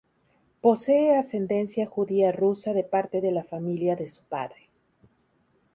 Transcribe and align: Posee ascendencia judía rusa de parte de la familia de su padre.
Posee 0.61 1.13
ascendencia 1.15 1.85
judía 1.85 2.31
rusa 2.31 2.73
de 2.73 2.83
parte 2.83 3.21
de 3.21 3.31
la 3.31 3.43
familia 3.43 3.95
de 3.95 4.07
su 4.09 4.23
padre. 4.23 4.71